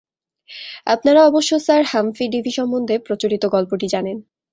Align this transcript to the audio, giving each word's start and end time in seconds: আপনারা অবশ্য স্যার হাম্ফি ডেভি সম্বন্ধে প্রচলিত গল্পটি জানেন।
আপনারা 0.85 1.21
অবশ্য 1.25 1.51
স্যার 1.59 1.81
হাম্ফি 1.85 2.25
ডেভি 2.27 2.51
সম্বন্ধে 2.51 2.95
প্রচলিত 2.99 3.43
গল্পটি 3.45 3.87
জানেন। 3.87 4.17